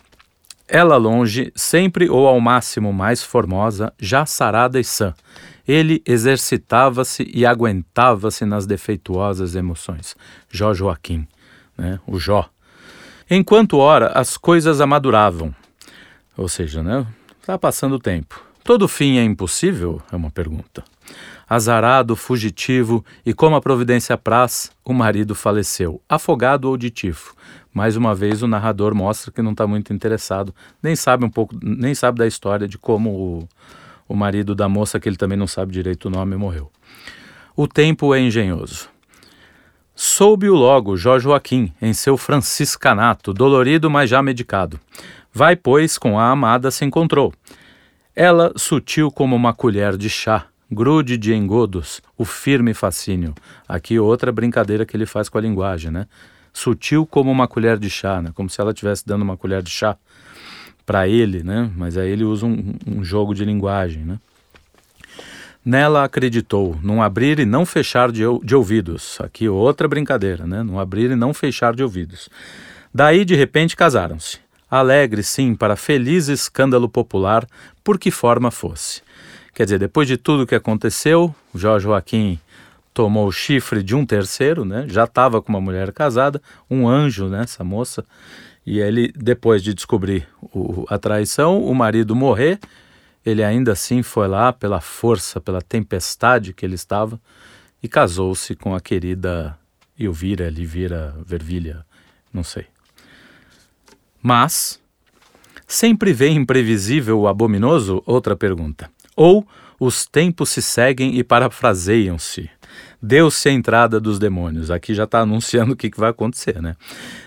Ela 0.67 0.97
longe, 0.97 1.53
sempre 1.55 2.09
ou 2.09 2.27
ao 2.27 2.41
máximo 2.41 2.93
mais 2.93 3.23
formosa, 3.23 3.93
já 3.99 4.25
sarada 4.25 4.81
e 4.81 4.85
sã. 4.85 5.15
Ele 5.69 6.03
exercitava-se 6.07 7.31
e 7.33 7.47
aguentava-se 7.47 8.45
nas 8.45 8.67
defeituosas 8.67 9.55
emoções. 9.55 10.17
Jó 10.51 10.73
Joaquim, 10.73 11.29
né? 11.77 12.01
o 12.07 12.19
Jó. 12.19 12.49
Enquanto 13.31 13.79
ora 13.79 14.09
as 14.09 14.37
coisas 14.37 14.81
amaduravam, 14.81 15.55
ou 16.37 16.49
seja, 16.49 16.83
né? 16.83 17.07
Está 17.41 17.59
passando 17.59 17.97
o 17.97 18.01
tempo. 18.01 18.43
Todo 18.65 18.89
fim 18.89 19.19
é 19.19 19.25
impossível? 19.25 20.01
É 20.11 20.17
uma 20.17 20.31
pergunta. 20.31 20.83
Azarado, 21.55 22.17
fugitivo 22.17 23.05
e 23.27 23.35
como 23.35 23.55
a 23.55 23.61
providência 23.61 24.17
praz, 24.17 24.73
o 24.83 24.95
marido 24.95 25.35
faleceu, 25.35 26.01
afogado 26.09 26.67
ou 26.67 26.79
de 26.79 26.89
tifo. 26.89 27.35
Mais 27.75 27.95
uma 27.95 28.15
vez 28.15 28.43
o 28.43 28.47
narrador 28.47 28.95
mostra 28.95 29.31
que 29.31 29.43
não 29.43 29.51
está 29.51 29.67
muito 29.67 29.93
interessado, 29.93 30.55
nem 30.83 30.97
sabe 30.97 31.27
um 31.27 31.29
pouco, 31.29 31.55
nem 31.63 31.95
sabe 31.95 32.21
da 32.21 32.27
história 32.27 32.67
de 32.67 32.79
como 32.79 33.11
o, 33.11 33.49
o 34.09 34.17
marido 34.17 34.55
da 34.55 34.67
moça, 34.67 34.99
que 34.99 35.07
ele 35.07 35.19
também 35.19 35.37
não 35.37 35.47
sabe 35.47 35.73
direito 35.73 36.07
o 36.07 36.11
nome, 36.11 36.37
morreu. 36.37 36.73
O 37.55 37.69
tempo 37.69 38.15
é 38.15 38.21
engenhoso. 38.21 38.89
Soube-o 39.95 40.55
logo 40.55 40.97
Jorge 40.97 41.25
Joaquim, 41.25 41.71
em 41.83 41.93
seu 41.93 42.17
franciscanato, 42.17 43.35
dolorido, 43.35 43.91
mas 43.91 44.09
já 44.09 44.23
medicado. 44.23 44.81
Vai, 45.31 45.55
pois, 45.55 45.99
com 45.99 46.19
a 46.19 46.31
amada 46.31 46.71
se 46.71 46.83
encontrou. 46.87 47.31
Ela, 48.17 48.55
sutil 48.57 49.11
como 49.11 49.37
uma 49.37 49.53
colher 49.53 49.99
de 49.99 50.09
chá, 50.09 50.47
grude 50.73 51.17
de 51.19 51.35
engodos, 51.35 52.01
o 52.17 52.25
firme 52.25 52.73
fascínio. 52.73 53.35
Aqui 53.69 53.99
outra 53.99 54.33
brincadeira 54.33 54.87
que 54.87 54.97
ele 54.97 55.07
faz 55.07 55.29
com 55.29 55.39
a 55.39 55.41
linguagem, 55.41 55.91
né? 55.91 56.07
Sutil 56.53 57.07
como 57.07 57.31
uma 57.31 57.47
colher 57.47 57.79
de 57.79 57.91
chá, 57.91 58.23
né? 58.23 58.31
Como 58.35 58.49
se 58.49 58.61
ela 58.61 58.73
estivesse 58.73 59.07
dando 59.07 59.23
uma 59.23 59.37
colher 59.37 59.63
de 59.63 59.71
chá 59.71 59.97
para 60.87 61.07
ele, 61.07 61.43
né? 61.43 61.71
Mas 61.77 61.97
aí 61.97 62.11
ele 62.11 62.25
usa 62.25 62.47
um, 62.47 62.75
um 62.87 63.05
jogo 63.05 63.35
de 63.35 63.45
linguagem, 63.45 64.05
né? 64.05 64.19
Nela 65.65 66.05
acreditou, 66.05 66.77
num 66.83 67.01
abrir 67.01 67.39
e 67.39 67.45
não 67.45 67.65
fechar 67.65 68.11
de, 68.11 68.23
de 68.43 68.55
ouvidos. 68.55 69.19
Aqui 69.21 69.49
outra 69.49 69.87
brincadeira, 69.87 70.47
né? 70.47 70.63
Num 70.63 70.81
abrir 70.81 71.11
e 71.11 71.17
não 71.17 71.33
fechar 71.33 71.75
de 71.75 71.83
ouvidos. 71.83 72.29
Daí, 72.93 73.25
de 73.25 73.35
repente, 73.35 73.77
casaram-se 73.77 74.41
alegre 74.73 75.23
sim 75.23 75.55
para 75.55 75.77
feliz 75.77 76.29
escândalo 76.29 76.89
popular, 76.89 77.47
por 77.85 77.99
que 77.99 78.11
forma 78.11 78.51
fosse. 78.51 79.03
Quer 79.55 79.65
dizer, 79.65 79.79
depois 79.79 80.09
de 80.09 80.17
tudo 80.17 80.47
que 80.47 80.55
aconteceu, 80.55 81.35
Jorge 81.55 81.85
Joaquim 81.85 82.41
tomou 82.95 83.27
o 83.27 83.33
chifre 83.33 83.83
de 83.83 83.95
um 83.95 84.05
terceiro, 84.05 84.65
né? 84.65 84.87
Já 84.89 85.05
estava 85.05 85.43
com 85.43 85.51
uma 85.51 85.61
mulher 85.61 85.93
casada, 85.93 86.41
um 86.71 86.89
anjo, 86.89 87.29
né? 87.29 87.43
Essa 87.43 87.63
moça. 87.63 88.05
E 88.65 88.79
ele, 88.79 89.13
depois 89.15 89.63
de 89.63 89.75
descobrir 89.75 90.27
o, 90.41 90.87
a 90.89 90.99
traição, 90.99 91.63
o 91.63 91.75
marido 91.75 92.15
morrer, 92.15 92.59
ele 93.25 93.43
ainda 93.43 93.73
assim 93.73 94.03
foi 94.03 94.27
lá 94.27 94.53
pela 94.53 94.81
força, 94.81 95.41
pela 95.41 95.61
tempestade 95.61 96.53
que 96.53 96.65
ele 96.65 96.75
estava 96.75 97.21
e 97.83 97.89
casou-se 97.89 98.55
com 98.55 98.75
a 98.75 98.81
querida 98.81 99.59
Elvira, 99.99 100.49
Livira, 100.49 101.15
Vervilha, 101.27 101.85
não 102.33 102.43
sei. 102.43 102.67
Mas, 104.23 104.81
sempre 105.67 106.13
vem 106.13 106.37
imprevisível 106.37 107.21
o 107.21 107.29
abominadoso? 107.29 108.03
Outra 108.07 108.37
pergunta. 108.37 108.91
Ou 109.17 109.47
os 109.79 110.07
tempos 110.07 110.51
se 110.51 110.63
seguem 110.63 111.17
e 111.19 111.25
parafraseiam-se. 111.25 112.49
Deu-se 113.01 113.49
a 113.49 113.53
entrada 113.53 114.01
dos 114.01 114.19
demônios. 114.19 114.71
Aqui 114.71 114.95
já 114.95 115.05
está 115.05 115.21
anunciando 115.21 115.73
o 115.73 115.77
que, 115.77 115.91
que 115.91 115.99
vai 115.99 116.11
acontecer, 116.11 116.63
né? 116.63 116.77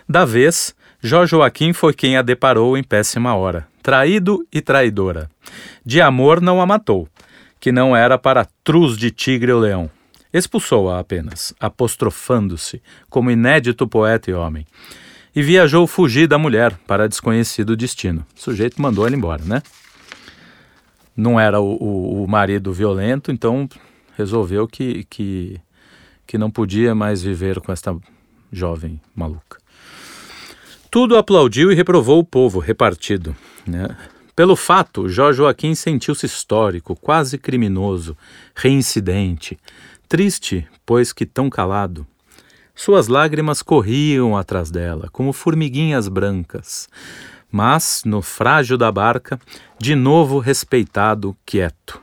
Da 0.07 0.23
vez, 0.23 0.73
Jorge 1.01 1.31
Joaquim 1.31 1.73
foi 1.73 1.93
quem 1.93 2.15
a 2.15 2.21
deparou 2.21 2.77
em 2.77 2.83
péssima 2.83 3.35
hora, 3.35 3.67
traído 3.83 4.47
e 4.51 4.61
traidora. 4.61 5.29
De 5.85 6.01
amor 6.01 6.39
não 6.39 6.61
a 6.61 6.65
matou, 6.65 7.09
que 7.59 7.71
não 7.71 7.95
era 7.95 8.17
para 8.17 8.47
truz 8.63 8.97
de 8.97 9.11
tigre 9.11 9.51
ou 9.51 9.59
leão. 9.59 9.89
Expulsou-a 10.33 10.99
apenas, 10.99 11.53
apostrofando-se 11.59 12.81
como 13.09 13.31
inédito 13.31 13.87
poeta 13.87 14.31
e 14.31 14.33
homem 14.33 14.65
e 15.35 15.43
viajou 15.43 15.85
fugir 15.85 16.27
da 16.27 16.37
mulher 16.37 16.77
para 16.87 17.09
desconhecido 17.09 17.75
destino. 17.75 18.25
O 18.35 18.39
sujeito 18.39 18.81
mandou 18.81 19.05
ela 19.05 19.15
embora, 19.15 19.43
né? 19.43 19.61
Não 21.15 21.39
era 21.39 21.59
o, 21.59 21.75
o, 21.75 22.23
o 22.23 22.27
marido 22.27 22.73
violento, 22.73 23.31
então 23.31 23.69
resolveu 24.17 24.67
que, 24.67 25.03
que, 25.05 25.59
que 26.25 26.37
não 26.37 26.51
podia 26.51 26.93
mais 26.93 27.21
viver 27.21 27.59
com 27.59 27.71
esta 27.71 27.95
jovem 28.51 28.99
maluca. 29.15 29.59
Tudo 30.89 31.17
aplaudiu 31.17 31.71
e 31.71 31.75
reprovou 31.75 32.19
o 32.19 32.25
povo 32.25 32.59
repartido. 32.59 33.35
Né? 33.67 33.95
Pelo 34.35 34.55
fato, 34.55 35.07
Jorge 35.07 35.37
Joaquim 35.37 35.75
sentiu-se 35.75 36.25
histórico, 36.25 36.95
quase 36.95 37.37
criminoso, 37.37 38.17
reincidente, 38.53 39.57
triste, 40.07 40.67
pois 40.85 41.13
que 41.13 41.25
tão 41.25 41.49
calado, 41.49 42.05
suas 42.75 43.07
lágrimas 43.07 43.61
corriam 43.61 44.35
atrás 44.35 44.69
dela, 44.69 45.09
como 45.11 45.31
formiguinhas 45.31 46.09
brancas. 46.09 46.89
Mas, 47.55 48.01
no 48.05 48.21
frágil 48.21 48.77
da 48.77 48.91
barca, 48.91 49.39
de 49.79 49.95
novo 49.95 50.39
respeitado, 50.39 51.33
quieto. 51.45 52.01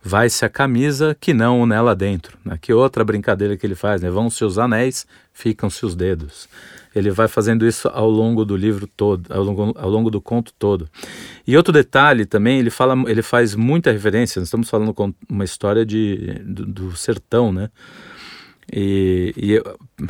Vai-se 0.00 0.44
a 0.44 0.48
camisa 0.48 1.16
que 1.20 1.34
não 1.34 1.66
nela 1.66 1.92
dentro. 1.92 2.38
Né? 2.44 2.56
Que 2.60 2.72
outra 2.72 3.02
brincadeira 3.02 3.56
que 3.56 3.66
ele 3.66 3.74
faz, 3.74 4.00
né? 4.00 4.08
Vão-se 4.08 4.44
os 4.44 4.60
anéis, 4.60 5.04
ficam-se 5.32 5.84
os 5.84 5.96
dedos. 5.96 6.48
Ele 6.94 7.10
vai 7.10 7.26
fazendo 7.26 7.66
isso 7.66 7.88
ao 7.88 8.08
longo 8.08 8.44
do 8.44 8.56
livro 8.56 8.86
todo, 8.86 9.26
ao 9.34 9.42
longo, 9.42 9.74
ao 9.76 9.90
longo 9.90 10.08
do 10.08 10.20
conto 10.20 10.52
todo. 10.56 10.88
E 11.44 11.56
outro 11.56 11.72
detalhe 11.72 12.24
também, 12.24 12.60
ele 12.60 12.70
fala, 12.70 12.94
ele 13.10 13.22
faz 13.22 13.56
muita 13.56 13.90
referência. 13.90 14.38
Nós 14.38 14.46
estamos 14.46 14.70
falando 14.70 14.94
com 14.94 15.12
uma 15.28 15.42
história 15.42 15.84
de, 15.84 16.40
do, 16.44 16.64
do 16.64 16.96
sertão, 16.96 17.52
né? 17.52 17.70
E, 18.70 19.34
e, 19.36 19.62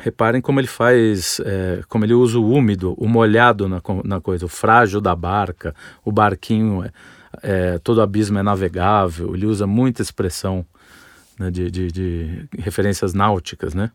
reparem 0.02 0.40
como 0.40 0.60
ele 0.60 0.66
faz, 0.66 1.40
é, 1.44 1.82
como 1.88 2.04
ele 2.04 2.14
usa 2.14 2.38
o 2.38 2.52
úmido, 2.52 2.94
o 2.98 3.08
molhado 3.08 3.68
na, 3.68 3.80
na, 4.04 4.20
coisa, 4.20 4.44
o 4.44 4.48
frágil 4.48 5.00
da 5.00 5.16
barca, 5.16 5.74
o 6.04 6.12
barquinho, 6.12 6.84
é, 6.84 6.92
é, 7.42 7.78
todo 7.78 8.02
abismo 8.02 8.38
é 8.38 8.42
navegável, 8.42 9.34
ele 9.34 9.46
usa 9.46 9.66
muita 9.66 10.02
expressão 10.02 10.66
né, 11.38 11.50
de, 11.50 11.70
de, 11.70 11.90
de, 11.90 12.48
referências 12.58 13.14
náuticas, 13.14 13.74
né? 13.74 13.90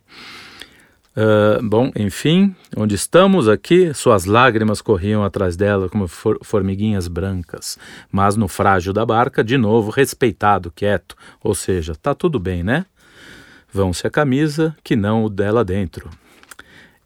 Uh, 1.15 1.67
bom, 1.67 1.91
enfim, 1.95 2.55
onde 2.75 2.93
estamos 2.93 3.49
aqui, 3.49 3.91
suas 3.91 4.25
lágrimas 4.25 4.81
corriam 4.81 5.23
atrás 5.23 5.57
dela 5.57 5.89
como 5.89 6.07
for, 6.07 6.37
formiguinhas 6.43 7.07
brancas, 7.07 7.75
mas 8.11 8.35
no 8.35 8.47
frágil 8.47 8.93
da 8.93 9.03
barca, 9.03 9.43
de 9.43 9.57
novo, 9.57 9.89
respeitado, 9.89 10.69
quieto, 10.69 11.15
ou 11.43 11.55
seja, 11.55 11.95
tá 11.95 12.13
tudo 12.13 12.39
bem, 12.39 12.63
né? 12.63 12.85
Vão-se 13.71 14.07
a 14.07 14.09
camisa, 14.09 14.75
que 14.83 14.95
não 14.95 15.25
o 15.25 15.29
dela 15.29 15.63
dentro. 15.63 16.09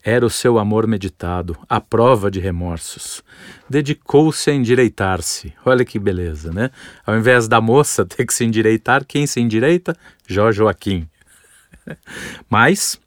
Era 0.03 0.25
o 0.25 0.29
seu 0.29 0.57
amor 0.57 0.87
meditado, 0.87 1.55
a 1.69 1.79
prova 1.79 2.31
de 2.31 2.39
remorsos. 2.39 3.23
Dedicou-se 3.69 4.49
a 4.49 4.53
endireitar-se. 4.53 5.53
Olha 5.63 5.85
que 5.85 5.99
beleza, 5.99 6.51
né? 6.51 6.71
Ao 7.05 7.15
invés 7.15 7.47
da 7.47 7.61
moça 7.61 8.03
ter 8.05 8.25
que 8.25 8.33
se 8.33 8.43
endireitar, 8.43 9.05
quem 9.05 9.27
se 9.27 9.39
endireita? 9.39 9.95
Jó 10.27 10.51
Joaquim. 10.51 11.07
Mas, 12.49 12.99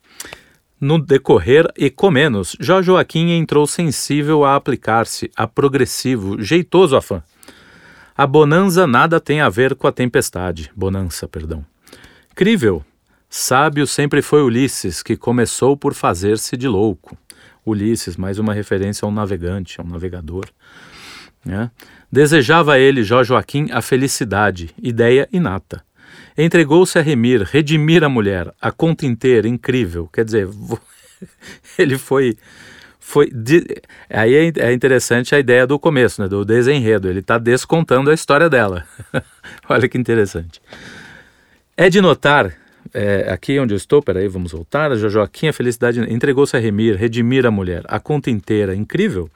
no 0.80 0.98
decorrer 0.98 1.66
e 1.76 1.90
com 1.90 2.12
menos, 2.12 2.56
Jó 2.60 2.80
Joaquim 2.80 3.30
entrou 3.30 3.66
sensível 3.66 4.44
a 4.44 4.54
aplicar-se 4.54 5.30
a 5.36 5.48
progressivo, 5.48 6.40
jeitoso 6.40 6.96
afã. 6.96 7.22
A 8.16 8.24
bonança 8.24 8.86
nada 8.86 9.18
tem 9.18 9.40
a 9.40 9.48
ver 9.48 9.74
com 9.74 9.88
a 9.88 9.92
tempestade. 9.92 10.70
Bonança, 10.76 11.26
perdão. 11.26 11.66
Crível, 12.36 12.84
Sábio 13.36 13.84
sempre 13.84 14.22
foi 14.22 14.42
Ulisses, 14.42 15.02
que 15.02 15.16
começou 15.16 15.76
por 15.76 15.92
fazer-se 15.92 16.56
de 16.56 16.68
louco. 16.68 17.18
Ulisses, 17.66 18.16
mais 18.16 18.38
uma 18.38 18.54
referência 18.54 19.04
a 19.04 19.08
um 19.08 19.12
navegante, 19.12 19.80
a 19.80 19.82
um 19.82 19.88
navegador. 19.88 20.44
Né? 21.44 21.68
Desejava 22.12 22.78
ele, 22.78 23.02
Jó 23.02 23.24
Joaquim, 23.24 23.72
a 23.72 23.82
felicidade, 23.82 24.70
ideia 24.80 25.28
inata. 25.32 25.84
Entregou-se 26.38 26.96
a 26.96 27.02
remir, 27.02 27.42
redimir 27.42 28.04
a 28.04 28.08
mulher, 28.08 28.54
a 28.62 28.70
conta 28.70 29.04
inteira, 29.04 29.48
incrível. 29.48 30.08
Quer 30.12 30.24
dizer, 30.24 30.48
ele 31.76 31.98
foi. 31.98 32.38
foi 33.00 33.28
de, 33.30 33.66
aí 34.08 34.32
é, 34.32 34.52
é 34.58 34.72
interessante 34.72 35.34
a 35.34 35.40
ideia 35.40 35.66
do 35.66 35.76
começo, 35.76 36.22
né, 36.22 36.28
do 36.28 36.44
desenredo. 36.44 37.10
Ele 37.10 37.18
está 37.18 37.36
descontando 37.36 38.12
a 38.12 38.14
história 38.14 38.48
dela. 38.48 38.86
Olha 39.68 39.88
que 39.88 39.98
interessante. 39.98 40.62
É 41.76 41.90
de 41.90 42.00
notar 42.00 42.62
é, 42.94 43.32
aqui 43.32 43.58
onde 43.58 43.74
eu 43.74 43.76
estou, 43.76 44.00
peraí, 44.00 44.28
vamos 44.28 44.52
voltar. 44.52 44.92
A 44.92 44.96
Joaquim, 44.96 45.48
a 45.48 45.52
felicidade 45.52 46.00
entregou-se 46.00 46.56
a 46.56 46.60
remir, 46.60 46.96
redimir 46.96 47.44
a 47.44 47.50
mulher. 47.50 47.82
A 47.86 47.98
conta 47.98 48.30
inteira, 48.30 48.74
incrível, 48.74 49.28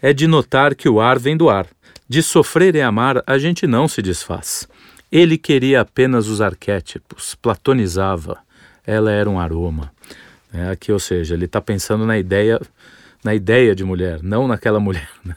é 0.00 0.14
de 0.14 0.26
notar 0.26 0.74
que 0.74 0.88
o 0.88 0.98
ar 0.98 1.18
vem 1.18 1.36
do 1.36 1.50
ar, 1.50 1.66
De 2.08 2.22
sofrer 2.22 2.74
e 2.74 2.80
amar, 2.80 3.22
a 3.26 3.38
gente 3.38 3.66
não 3.66 3.86
se 3.86 4.02
desfaz. 4.02 4.66
Ele 5.10 5.38
queria 5.38 5.82
apenas 5.82 6.26
os 6.28 6.40
arquétipos, 6.40 7.34
platonizava. 7.34 8.38
Ela 8.86 9.12
era 9.12 9.28
um 9.28 9.38
aroma. 9.38 9.92
É, 10.52 10.70
aqui, 10.70 10.90
ou 10.90 10.98
seja, 10.98 11.34
ele 11.34 11.44
está 11.44 11.60
pensando 11.60 12.04
na 12.04 12.18
ideia, 12.18 12.60
na 13.22 13.34
ideia 13.34 13.74
de 13.74 13.84
mulher, 13.84 14.22
não 14.22 14.48
naquela 14.48 14.80
mulher. 14.80 15.08
Né? 15.24 15.36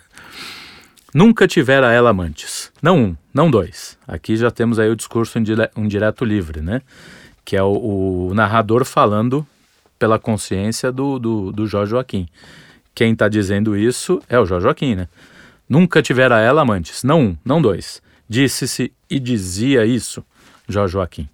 Nunca 1.14 1.48
tivera 1.48 1.94
ela 1.94 2.10
amantes. 2.10 2.72
Não 2.82 2.98
um, 2.98 3.18
não 3.34 3.50
dois. 3.50 3.98
Aqui 4.06 4.36
já 4.36 4.52
temos 4.52 4.80
aí 4.80 4.90
o 4.90 4.96
discurso 4.96 5.38
um 5.78 5.88
direto 5.88 6.26
livre, 6.26 6.62
né? 6.62 6.82
Que 7.46 7.56
é 7.56 7.64
o, 7.64 8.30
o 8.30 8.34
narrador 8.34 8.84
falando 8.84 9.48
pela 9.98 10.20
consciência 10.20 10.92
do, 10.92 11.18
do, 11.20 11.52
do 11.52 11.68
Jorge 11.68 11.92
Joaquim. 11.92 12.28
Quem 12.94 13.14
está 13.14 13.30
dizendo 13.30 13.78
isso 13.78 14.22
é 14.28 14.38
o 14.40 14.46
Jorge 14.46 14.64
Joaquim, 14.64 14.96
né? 14.96 15.08
Nunca 15.70 16.02
tivera 16.02 16.40
ela 16.40 16.62
amantes. 16.62 17.04
Não 17.04 17.22
um, 17.22 17.38
não 17.46 17.62
dois. 17.62 18.02
Disse-se 18.28 18.92
e 19.10 19.20
dizia 19.20 19.86
isso, 19.86 20.24
Jorge 20.68 20.94
Joaquim. 20.94 21.30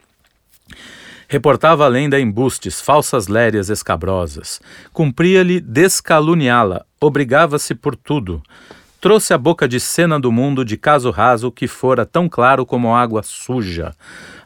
Reportava 1.27 1.85
a 1.85 1.87
lenda 1.87 2.19
embustes, 2.19 2.81
falsas 2.81 3.29
lérias 3.29 3.69
escabrosas. 3.69 4.59
Cumpria-lhe 4.91 5.61
descaluniá-la, 5.61 6.85
obrigava-se 6.99 7.73
por 7.73 7.95
tudo. 7.95 8.43
Trouxe 8.99 9.33
a 9.33 9.37
boca 9.37 9.67
de 9.67 9.79
cena 9.79 10.19
do 10.19 10.31
mundo 10.31 10.65
de 10.65 10.75
caso 10.75 11.09
raso 11.09 11.49
que 11.49 11.67
fora 11.67 12.05
tão 12.05 12.27
claro 12.27 12.65
como 12.65 12.93
água 12.93 13.23
suja. 13.23 13.95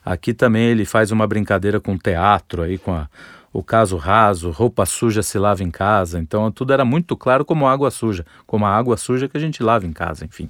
Aqui 0.06 0.34
também 0.34 0.66
ele 0.66 0.86
faz 0.86 1.12
uma 1.12 1.26
brincadeira 1.26 1.80
com 1.80 1.98
teatro 1.98 2.62
aí, 2.62 2.78
com 2.78 2.94
a, 2.94 3.10
o 3.52 3.64
caso 3.64 3.98
raso, 3.98 4.52
roupa 4.52 4.86
suja 4.86 5.24
se 5.24 5.40
lava 5.40 5.64
em 5.64 5.72
casa. 5.72 6.20
Então 6.20 6.52
tudo 6.52 6.72
era 6.72 6.86
muito 6.86 7.18
claro 7.18 7.44
como 7.44 7.68
água 7.68 7.90
suja, 7.90 8.24
como 8.46 8.66
a 8.66 8.70
água 8.70 8.98
suja 8.98 9.28
que 9.28 9.36
a 9.36 9.40
gente 9.40 9.64
lava 9.64 9.86
em 9.88 9.92
casa, 9.92 10.24
enfim. 10.24 10.48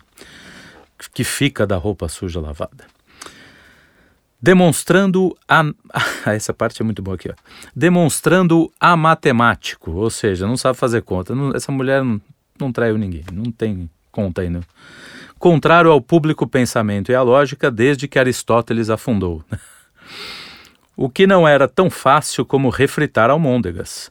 Que 1.14 1.24
fica 1.24 1.66
da 1.66 1.78
roupa 1.78 2.10
suja 2.10 2.42
lavada 2.42 2.86
demonstrando 4.46 5.36
a 5.50 5.64
essa 6.32 6.54
parte 6.54 6.80
é 6.80 6.86
muito 6.86 7.02
boa 7.02 7.16
aqui, 7.16 7.30
ó. 7.32 7.34
demonstrando 7.76 8.72
a 8.80 8.96
matemático, 8.96 9.90
ou 9.90 10.10
seja, 10.12 10.46
não 10.46 10.56
sabe 10.56 10.78
fazer 10.78 11.02
conta. 11.02 11.34
Essa 11.56 11.72
mulher 11.72 12.04
não, 12.04 12.22
não 12.60 12.72
traiu 12.72 12.96
ninguém, 12.96 13.24
não 13.34 13.52
tem 13.52 13.90
conta 14.12 14.42
ainda. 14.42 14.62
Contrário 15.46 15.92
ao 15.92 16.02
público 16.02 16.48
pensamento 16.48 17.12
e 17.12 17.14
à 17.14 17.22
lógica 17.22 17.70
desde 17.70 18.08
que 18.08 18.18
Aristóteles 18.18 18.90
afundou. 18.90 19.44
o 20.98 21.08
que 21.08 21.28
não 21.28 21.48
era 21.48 21.68
tão 21.68 21.88
fácil 21.88 22.44
como 22.44 22.68
refritar 22.70 23.30
almôndegas. 23.30 24.10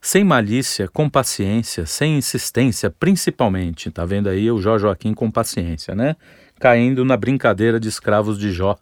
Sem 0.00 0.24
malícia, 0.24 0.88
com 0.88 1.08
paciência, 1.08 1.86
sem 1.86 2.18
insistência, 2.18 2.90
principalmente. 2.90 3.88
Tá 3.88 4.04
vendo 4.04 4.28
aí 4.28 4.50
o 4.50 4.60
Jó 4.60 4.76
Joaquim 4.76 5.14
com 5.14 5.30
paciência, 5.30 5.94
né? 5.94 6.16
Caindo 6.58 7.04
na 7.04 7.16
brincadeira 7.16 7.78
de 7.78 7.88
escravos 7.88 8.36
de 8.36 8.50
Jó 8.50 8.76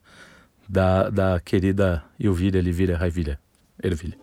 da, 0.66 1.11
da 1.11 1.40
querida 1.40 2.02
Elvira 2.18 2.56
Elvira 2.56 2.96
Raivilha, 2.96 3.38
Ervilha. 3.82 4.21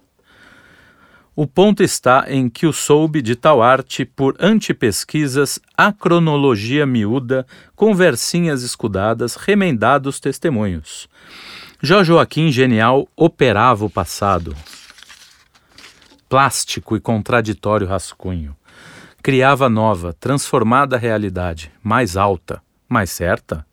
O 1.42 1.48
ponto 1.48 1.82
está 1.82 2.26
em 2.28 2.50
que 2.50 2.68
o 2.68 2.74
soube 2.74 3.22
de 3.22 3.34
tal 3.34 3.64
arte 3.64 4.04
por 4.04 4.36
antipesquisas, 4.42 5.58
a 5.74 5.94
cronologia 5.94 6.86
miúda, 6.86 7.48
conversinhas 7.78 8.62
escudadas, 8.62 9.38
remendados 9.38 10.20
testemunhos. 10.20 11.08
Jó 11.82 12.04
Joaquim 12.04 12.52
Genial 12.52 13.08
operava 13.16 13.86
o 13.86 13.90
passado. 13.90 14.54
Plástico 16.28 16.98
e 16.98 17.00
contraditório 17.00 17.88
rascunho. 17.88 18.54
Criava 19.24 19.70
nova, 19.70 20.12
transformada 20.12 20.98
realidade, 20.98 21.72
mais 21.82 22.18
alta, 22.18 22.62
mais 22.86 23.12
certa. 23.12 23.66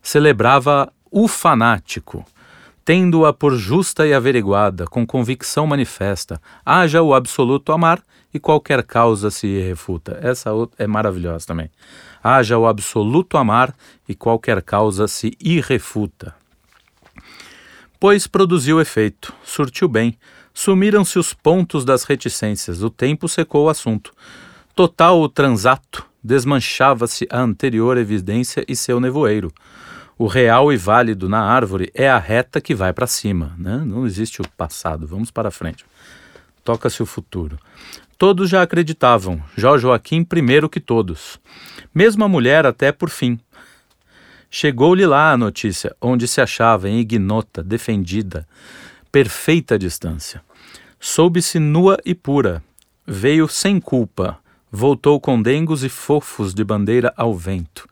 Celebrava 0.00 0.92
o 1.10 1.26
fanático, 1.26 2.24
tendo-a 2.86 3.32
por 3.32 3.56
justa 3.56 4.06
e 4.06 4.14
averiguada, 4.14 4.86
com 4.86 5.04
convicção 5.04 5.66
manifesta, 5.66 6.40
haja 6.64 7.02
o 7.02 7.14
absoluto 7.14 7.72
amar 7.72 8.00
e 8.32 8.38
qualquer 8.38 8.80
causa 8.84 9.28
se 9.28 9.58
refuta. 9.58 10.20
Essa 10.22 10.50
é 10.78 10.86
maravilhosa 10.86 11.48
também. 11.48 11.68
Haja 12.22 12.56
o 12.56 12.64
absoluto 12.64 13.36
amar 13.36 13.74
e 14.08 14.14
qualquer 14.14 14.62
causa 14.62 15.08
se 15.08 15.36
irrefuta. 15.40 16.32
Pois 17.98 18.28
produziu 18.28 18.80
efeito, 18.80 19.34
surtiu 19.42 19.88
bem, 19.88 20.16
sumiram-se 20.54 21.18
os 21.18 21.34
pontos 21.34 21.84
das 21.84 22.04
reticências, 22.04 22.84
o 22.84 22.90
tempo 22.90 23.28
secou 23.28 23.64
o 23.64 23.68
assunto. 23.68 24.12
Total 24.76 25.20
o 25.20 25.28
transato, 25.28 26.06
desmanchava-se 26.22 27.26
a 27.32 27.40
anterior 27.40 27.98
evidência 27.98 28.64
e 28.68 28.76
seu 28.76 29.00
nevoeiro. 29.00 29.52
O 30.18 30.26
real 30.26 30.72
e 30.72 30.78
válido 30.78 31.28
na 31.28 31.42
árvore 31.42 31.90
é 31.94 32.08
a 32.08 32.18
reta 32.18 32.58
que 32.58 32.74
vai 32.74 32.90
para 32.90 33.06
cima, 33.06 33.54
né? 33.58 33.82
não 33.84 34.06
existe 34.06 34.40
o 34.40 34.48
passado, 34.56 35.06
vamos 35.06 35.30
para 35.30 35.50
frente. 35.50 35.84
Toca-se 36.64 37.02
o 37.02 37.06
futuro. 37.06 37.58
Todos 38.16 38.48
já 38.48 38.62
acreditavam, 38.62 39.42
Jó 39.54 39.76
Joaquim 39.76 40.24
primeiro 40.24 40.70
que 40.70 40.80
todos. 40.80 41.38
Mesmo 41.94 42.24
a 42.24 42.28
mulher 42.28 42.64
até 42.64 42.90
por 42.90 43.10
fim. 43.10 43.38
Chegou-lhe 44.50 45.04
lá 45.04 45.32
a 45.32 45.36
notícia, 45.36 45.94
onde 46.00 46.26
se 46.26 46.40
achava 46.40 46.88
em 46.88 46.98
ignota, 46.98 47.62
defendida, 47.62 48.48
perfeita 49.12 49.78
distância. 49.78 50.42
Soube-se 50.98 51.58
nua 51.58 51.98
e 52.06 52.14
pura, 52.14 52.62
veio 53.06 53.46
sem 53.48 53.78
culpa, 53.78 54.38
voltou 54.72 55.20
com 55.20 55.42
dengos 55.42 55.84
e 55.84 55.90
fofos 55.90 56.54
de 56.54 56.64
bandeira 56.64 57.12
ao 57.18 57.34
vento. 57.34 57.86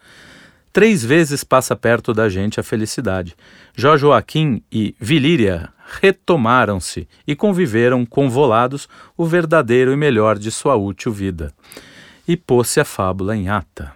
Três 0.75 1.05
vezes 1.05 1.45
passa 1.45 1.77
perto 1.77 2.13
da 2.13 2.29
gente 2.29 2.59
a 2.59 2.63
felicidade. 2.65 3.37
Jó 3.77 3.97
Joaquim 3.97 4.61
e 4.73 4.93
Vilíria 4.99 5.69
retomaram-se 6.01 7.07
e 7.25 7.37
conviveram 7.37 8.05
convolados 8.05 8.89
o 9.17 9.25
verdadeiro 9.25 9.93
e 9.93 9.97
melhor 9.97 10.37
de 10.37 10.51
sua 10.51 10.75
útil 10.75 11.13
vida. 11.13 11.53
E 12.27 12.37
pôs-se 12.37 12.81
a 12.81 12.85
fábula 12.85 13.37
em 13.37 13.49
ata. 13.49 13.93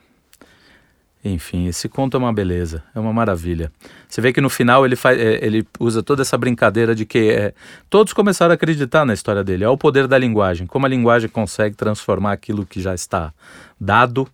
Enfim, 1.25 1.67
esse 1.67 1.89
conto 1.89 2.17
é 2.17 2.21
uma 2.21 2.33
beleza, 2.33 2.85
é 2.95 3.01
uma 3.01 3.13
maravilha. 3.13 3.73
Você 4.09 4.21
vê 4.21 4.33
que 4.33 4.41
no 4.41 4.49
final 4.49 4.87
ele, 4.87 4.95
faz, 4.95 5.19
é, 5.19 5.45
ele 5.45 5.67
usa 5.81 6.01
toda 6.01 6.23
essa 6.23 6.39
brincadeira 6.39 6.95
de 6.95 7.05
que 7.05 7.33
é, 7.33 7.55
todos 7.91 8.13
começaram 8.13 8.53
a 8.53 8.55
acreditar 8.55 9.05
na 9.05 9.15
história 9.15 9.43
dele. 9.43 9.65
É 9.65 9.69
o 9.69 9.77
poder 9.77 10.07
da 10.07 10.17
linguagem, 10.17 10.65
como 10.65 10.87
a 10.87 10.89
linguagem 10.89 11.29
consegue 11.29 11.75
transformar 11.75 12.35
aquilo 12.35 12.65
que 12.65 12.81
já 12.81 12.95
está 12.95 13.35
dado 13.81 14.29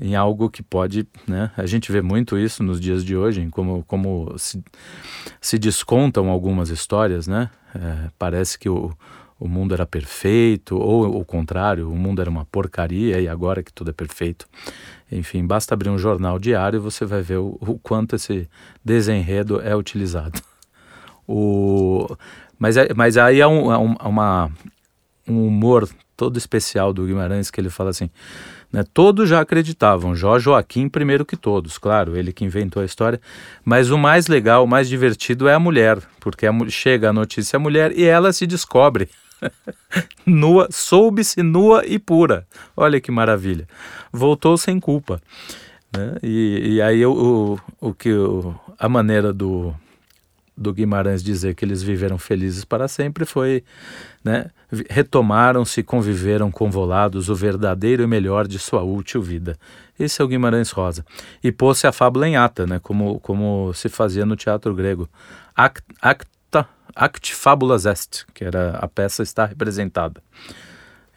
em 0.00 0.14
algo 0.14 0.48
que 0.48 0.62
pode, 0.62 1.06
né? 1.26 1.50
A 1.56 1.66
gente 1.66 1.92
vê 1.92 2.00
muito 2.00 2.38
isso 2.38 2.62
nos 2.62 2.80
dias 2.80 3.04
de 3.04 3.16
hoje, 3.16 3.46
como, 3.50 3.84
como 3.84 4.34
se, 4.38 4.62
se 5.40 5.58
descontam 5.58 6.28
algumas 6.30 6.70
histórias, 6.70 7.26
né? 7.26 7.50
É, 7.74 8.10
parece 8.18 8.58
que 8.58 8.68
o, 8.68 8.92
o 9.38 9.48
mundo 9.48 9.74
era 9.74 9.86
perfeito, 9.86 10.76
ou 10.76 11.20
o 11.20 11.24
contrário, 11.24 11.90
o 11.90 11.96
mundo 11.96 12.20
era 12.20 12.30
uma 12.30 12.44
porcaria 12.44 13.20
e 13.20 13.28
agora 13.28 13.62
que 13.62 13.72
tudo 13.72 13.90
é 13.90 13.92
perfeito. 13.92 14.46
Enfim, 15.10 15.46
basta 15.46 15.74
abrir 15.74 15.90
um 15.90 15.98
jornal 15.98 16.38
diário 16.38 16.78
e 16.78 16.80
você 16.80 17.04
vai 17.04 17.20
ver 17.20 17.38
o, 17.38 17.58
o 17.60 17.78
quanto 17.78 18.16
esse 18.16 18.48
desenredo 18.84 19.60
é 19.60 19.76
utilizado. 19.76 20.40
O, 21.26 22.06
mas, 22.58 22.76
é, 22.76 22.92
mas 22.94 23.16
aí 23.16 23.40
há 23.42 23.48
um, 23.48 23.68
uma, 23.94 24.50
um 25.28 25.46
humor 25.46 25.88
todo 26.16 26.36
especial 26.36 26.92
do 26.92 27.04
Guimarães 27.04 27.50
que 27.50 27.60
ele 27.60 27.70
fala 27.70 27.90
assim 27.90 28.10
né? 28.72 28.84
Todos 28.94 29.28
já 29.28 29.40
acreditavam, 29.40 30.16
Jó 30.16 30.38
Joaquim 30.38 30.88
primeiro 30.88 31.24
que 31.24 31.36
todos, 31.36 31.76
claro, 31.76 32.16
ele 32.16 32.32
que 32.32 32.44
inventou 32.44 32.82
a 32.82 32.86
história. 32.86 33.20
Mas 33.64 33.90
o 33.90 33.98
mais 33.98 34.26
legal, 34.26 34.64
o 34.64 34.68
mais 34.68 34.88
divertido 34.88 35.46
é 35.46 35.54
a 35.54 35.60
mulher, 35.60 35.98
porque 36.18 36.46
a, 36.46 36.52
chega 36.68 37.10
a 37.10 37.12
notícia 37.12 37.58
à 37.58 37.60
mulher 37.60 37.92
e 37.96 38.04
ela 38.04 38.32
se 38.32 38.46
descobre. 38.46 39.08
nua, 40.24 40.68
soube-se 40.70 41.42
nua 41.42 41.84
e 41.86 41.98
pura. 41.98 42.46
Olha 42.76 43.00
que 43.00 43.10
maravilha. 43.10 43.68
Voltou 44.12 44.56
sem 44.56 44.80
culpa. 44.80 45.20
Né? 45.94 46.16
E, 46.22 46.74
e, 46.74 46.82
aí 46.82 47.04
o, 47.04 47.58
o, 47.80 47.88
o 47.88 47.94
que 47.94 48.12
o, 48.12 48.54
a 48.78 48.88
maneira 48.88 49.32
do 49.32 49.74
do 50.56 50.72
Guimarães 50.72 51.22
dizer 51.22 51.54
que 51.54 51.64
eles 51.64 51.82
viveram 51.82 52.18
felizes 52.18 52.64
para 52.64 52.86
sempre 52.86 53.24
foi, 53.24 53.64
né, 54.22 54.50
retomaram-se, 54.88 55.82
conviveram 55.82 56.50
convolados 56.50 57.28
o 57.28 57.34
verdadeiro 57.34 58.02
e 58.02 58.06
melhor 58.06 58.46
de 58.46 58.58
sua 58.58 58.82
útil 58.82 59.22
vida. 59.22 59.58
Esse 59.98 60.20
é 60.20 60.24
o 60.24 60.28
Guimarães 60.28 60.70
Rosa. 60.70 61.04
E 61.42 61.50
pôs-se 61.50 61.86
a 61.86 61.92
fábula 61.92 62.28
em 62.28 62.36
ata, 62.36 62.66
né, 62.66 62.78
como, 62.78 63.18
como 63.20 63.72
se 63.74 63.88
fazia 63.88 64.26
no 64.26 64.36
teatro 64.36 64.74
grego. 64.74 65.08
Act, 65.54 65.82
acta, 66.00 66.68
act 66.94 67.34
fabulas 67.34 67.86
est, 67.86 68.24
que 68.34 68.44
era 68.44 68.76
a 68.76 68.88
peça 68.88 69.22
está 69.22 69.46
representada. 69.46 70.22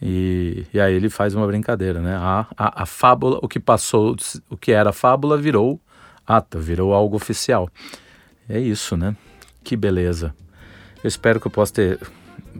E, 0.01 0.65
e 0.73 0.79
aí 0.79 0.93
ele 0.93 1.09
faz 1.09 1.33
uma 1.35 1.47
brincadeira, 1.47 2.01
né? 2.01 2.15
A, 2.17 2.45
a, 2.57 2.83
a 2.83 2.85
fábula, 2.85 3.39
o 3.41 3.47
que 3.47 3.59
passou, 3.59 4.15
o 4.49 4.57
que 4.57 4.73
era 4.73 4.91
fábula 4.91 5.37
virou 5.37 5.79
ata, 6.27 6.59
virou 6.59 6.93
algo 6.93 7.15
oficial. 7.15 7.69
É 8.47 8.59
isso, 8.59 8.95
né? 8.95 9.15
Que 9.63 9.75
beleza. 9.75 10.33
Eu 11.03 11.07
espero 11.07 11.39
que 11.39 11.47
eu 11.47 11.51
possa 11.51 11.73
ter. 11.73 11.99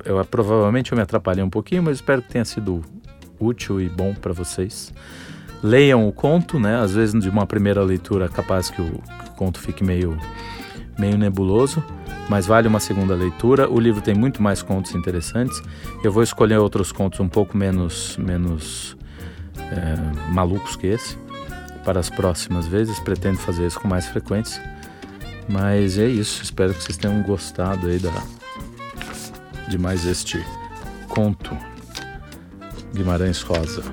Eu 0.03 0.23
provavelmente 0.25 0.91
eu 0.91 0.95
me 0.95 1.01
atrapalhei 1.01 1.43
um 1.43 1.49
pouquinho, 1.49 1.83
mas 1.83 1.97
espero 1.97 2.21
que 2.21 2.29
tenha 2.29 2.45
sido 2.45 2.83
útil 3.39 3.79
e 3.79 3.89
bom 3.89 4.13
para 4.13 4.33
vocês. 4.33 4.93
leiam 5.63 6.07
o 6.07 6.11
conto, 6.11 6.59
né? 6.59 6.77
Às 6.77 6.93
vezes 6.93 7.19
de 7.19 7.29
uma 7.29 7.45
primeira 7.45 7.83
leitura 7.83 8.27
capaz 8.29 8.69
que 8.69 8.81
o, 8.81 9.01
conto 9.35 9.59
fique 9.59 9.83
meio, 9.83 10.17
meio 10.97 11.17
nebuloso, 11.17 11.83
mas 12.29 12.45
vale 12.45 12.67
uma 12.67 12.79
segunda 12.79 13.13
leitura. 13.15 13.69
O 13.69 13.79
livro 13.79 14.01
tem 14.01 14.15
muito 14.15 14.41
mais 14.41 14.61
contos 14.61 14.95
interessantes. 14.95 15.61
Eu 16.03 16.11
vou 16.11 16.23
escolher 16.23 16.57
outros 16.57 16.91
contos 16.91 17.19
um 17.19 17.29
pouco 17.29 17.57
menos, 17.57 18.17
menos 18.17 18.97
é, 19.57 20.31
malucos 20.31 20.75
que 20.75 20.87
esse 20.87 21.17
para 21.83 21.99
as 21.99 22.09
próximas 22.09 22.67
vezes. 22.67 22.99
Pretendo 22.99 23.37
fazer 23.37 23.67
isso 23.67 23.79
com 23.79 23.87
mais 23.87 24.07
frequência. 24.07 24.61
Mas 25.47 25.97
é 25.97 26.07
isso. 26.07 26.43
Espero 26.43 26.73
que 26.73 26.83
vocês 26.83 26.97
tenham 26.97 27.21
gostado 27.21 27.87
aí 27.87 27.99
da, 27.99 28.11
de 29.69 29.77
mais 29.77 30.05
este 30.05 30.43
conto 31.07 31.55
Guimarães 32.93 33.41
Rosa. 33.41 33.83